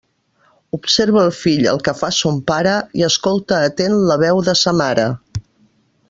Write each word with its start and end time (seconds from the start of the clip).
Observa 0.75 1.19
el 1.23 1.29
fill 1.39 1.67
el 1.73 1.83
que 1.89 1.93
fa 1.99 2.09
son 2.21 2.39
pare, 2.51 2.73
i 3.01 3.05
escolta 3.11 3.59
atent 3.69 3.99
la 4.13 4.17
veu 4.27 4.41
de 4.51 4.57
sa 4.63 4.73
mare. 4.83 5.05